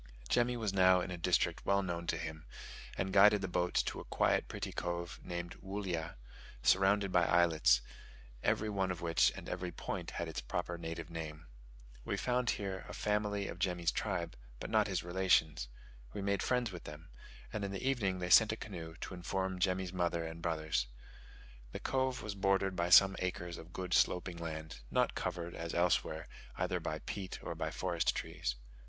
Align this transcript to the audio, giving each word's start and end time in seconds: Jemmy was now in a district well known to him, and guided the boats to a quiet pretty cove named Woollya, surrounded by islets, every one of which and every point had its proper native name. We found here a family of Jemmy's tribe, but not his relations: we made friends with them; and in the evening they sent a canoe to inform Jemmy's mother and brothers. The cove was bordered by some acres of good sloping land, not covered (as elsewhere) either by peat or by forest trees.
Jemmy 0.29 0.57
was 0.57 0.73
now 0.73 0.99
in 1.01 1.11
a 1.11 1.15
district 1.19 1.63
well 1.63 1.83
known 1.83 2.07
to 2.07 2.17
him, 2.17 2.47
and 2.97 3.13
guided 3.13 3.41
the 3.43 3.47
boats 3.47 3.83
to 3.83 3.99
a 3.99 4.03
quiet 4.03 4.47
pretty 4.47 4.71
cove 4.71 5.19
named 5.23 5.61
Woollya, 5.61 6.15
surrounded 6.63 7.11
by 7.11 7.23
islets, 7.27 7.81
every 8.41 8.67
one 8.67 8.89
of 8.89 9.01
which 9.03 9.31
and 9.35 9.47
every 9.47 9.71
point 9.71 10.09
had 10.17 10.27
its 10.27 10.41
proper 10.41 10.75
native 10.79 11.11
name. 11.11 11.45
We 12.03 12.17
found 12.17 12.49
here 12.49 12.83
a 12.89 12.95
family 12.95 13.47
of 13.47 13.59
Jemmy's 13.59 13.91
tribe, 13.91 14.35
but 14.59 14.71
not 14.71 14.87
his 14.87 15.03
relations: 15.03 15.67
we 16.13 16.21
made 16.23 16.41
friends 16.41 16.71
with 16.71 16.85
them; 16.85 17.11
and 17.53 17.63
in 17.63 17.69
the 17.71 17.87
evening 17.87 18.17
they 18.17 18.31
sent 18.31 18.51
a 18.51 18.57
canoe 18.57 18.95
to 19.01 19.13
inform 19.13 19.59
Jemmy's 19.59 19.93
mother 19.93 20.25
and 20.25 20.41
brothers. 20.41 20.87
The 21.73 21.79
cove 21.79 22.23
was 22.23 22.33
bordered 22.33 22.75
by 22.75 22.89
some 22.89 23.15
acres 23.19 23.59
of 23.59 23.71
good 23.71 23.93
sloping 23.93 24.37
land, 24.37 24.79
not 24.89 25.13
covered 25.13 25.53
(as 25.53 25.75
elsewhere) 25.75 26.27
either 26.57 26.79
by 26.79 26.97
peat 27.05 27.37
or 27.43 27.53
by 27.53 27.69
forest 27.69 28.15
trees. 28.15 28.55